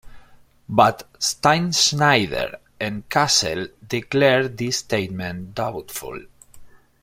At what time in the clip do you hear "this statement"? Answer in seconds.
4.47-5.53